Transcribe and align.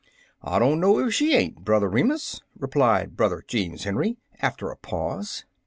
"I 0.41 0.57
don't 0.57 0.79
know 0.79 0.97
if 0.97 1.13
she 1.13 1.35
ain't, 1.35 1.63
Brother 1.63 1.87
Re 1.87 2.01
mus," 2.01 2.41
replied 2.57 3.15
Brother 3.15 3.43
Jeems 3.47 3.83
Henry, 3.83 4.17
after 4.41 4.71
a 4.71 4.75
pause. 4.75 5.45